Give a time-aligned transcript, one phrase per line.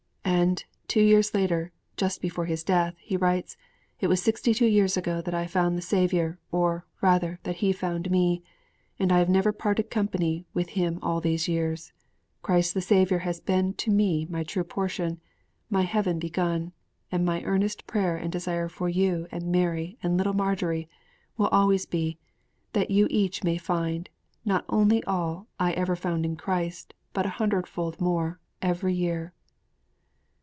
[0.23, 3.55] And, two years later, just before his death, he writes,
[3.99, 7.71] 'it was sixty two years ago that I found the Saviour, or, rather, that He
[7.71, 8.43] found me;
[8.99, 11.93] and I have never parted company with Him all these years.
[12.41, 15.21] Christ the Saviour has been to me my true portion,
[15.69, 16.73] my heaven begun;
[17.11, 20.89] and my earnest prayer and desire for you and Mary and little Marjory
[21.37, 22.17] will always be,
[22.73, 24.09] that you may each find,
[24.43, 29.33] not only all I ever found in Christ, but a hundredfold more, every year!'